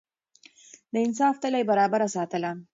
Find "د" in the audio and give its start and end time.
0.93-0.95